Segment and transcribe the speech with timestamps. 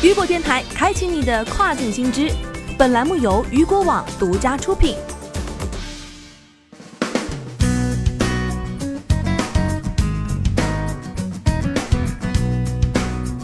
[0.00, 2.30] 雨果电台开启你的跨境新知。
[2.78, 4.94] 本栏目由雨果网独家出品。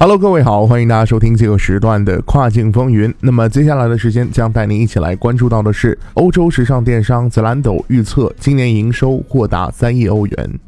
[0.00, 3.14] Hello，各位好，欢迎大家收听这个时段的跨境风云。
[3.20, 10.60] 那么接下来的时间将带您一起来关注到的是，欧洲时尚电商 Zalando 预测今年营收或达三亿欧元。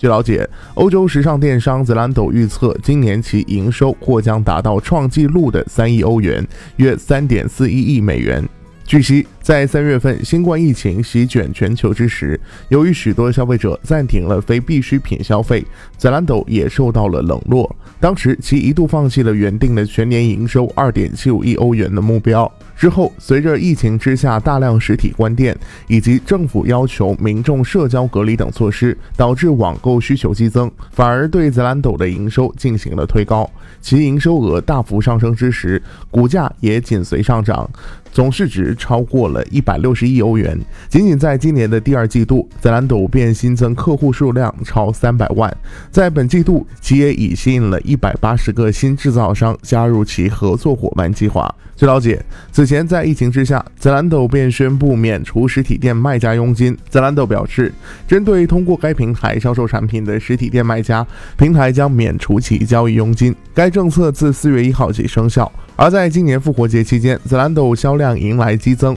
[0.00, 6.42] 据了解，欧洲时尚电商 Zalando 预测今年其营收或将达到创纪录的三亿欧元，
[6.76, 8.42] 约三点四一亿美元。
[8.86, 15.64] 据悉，在三月份新冠疫情席卷全球之时，由于许多消费者暂停了非必需品消费
[15.98, 17.74] ，Zalando 也受到了冷落。
[17.98, 22.50] 当时，其一度放弃了原定的全年营收二点七五亿欧元的目标。
[22.76, 33.50] 之后，随着疫情之下大量实体关店，以及政府要求民众社交隔离等措施，导致网购需求激增，反而对 Zalando 的营收进行了推高。
[33.82, 37.68] 其营收额大幅上升之时，股价也紧随上涨，
[38.12, 40.58] 总市值超过了一百六十亿欧元。
[40.88, 45.54] 仅仅在今年的第二季度，Zalando 便新增客户数量超三百万。
[45.90, 51.52] 在本季度，其也已吸引了一百八十个新制造商加入其合作伙伴计划。
[51.76, 52.22] 据了解，
[52.52, 56.76] 此前在疫情之下，Zalando 便宣布免除实体店卖家佣金。
[56.92, 57.72] Zalando 表示，
[58.06, 61.06] 针对通过该平台销售产品的实体店卖家，
[61.38, 63.34] 平台将免除其交易佣金。
[63.54, 65.50] 该政策自四月一号起生效。
[65.74, 68.94] 而在今年复活节期间，Zalando 销量迎来激增。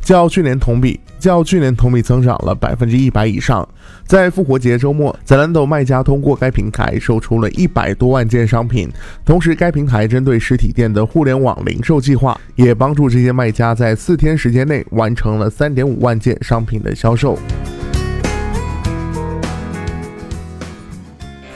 [0.00, 3.66] 较去年同比，较去年同比增长了百分之一百以上。
[4.06, 8.88] 在复活节周末在兰豆卖家通过该平台售出了一百多万件商品。
[9.24, 17.38] 同时，该平台针对实体店的互联网零售计划，也帮助这些卖家在四天时间内完成了三点五万件商品的销售。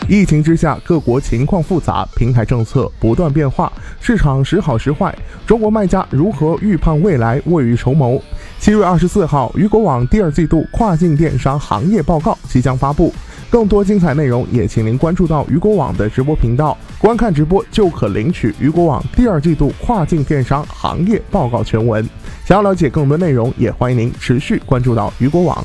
[0.08, 5.17] 疫情之下，各国情况复杂，平台政策不断变化，市场时好时坏。
[5.47, 8.20] 中国卖家如何预判未来，未雨绸缪？
[8.58, 13.13] 七月二十四号，雨果网第二季度跨境电商行业报告即将发布。
[13.48, 22.02] 更多精彩内容，也请您关注到雨果网的直播频道，观看直播就可领取雨果网第二季度跨境电商行业报告全文。
[22.45, 25.64] 想要了解更多内容，也欢迎您持续关注到雨果网。